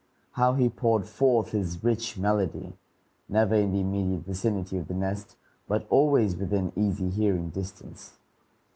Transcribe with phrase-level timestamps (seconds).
[0.31, 2.73] How he poured forth his rich melody,
[3.29, 5.35] never in the immediate vicinity of the nest,
[5.67, 8.17] but always within easy hearing distance!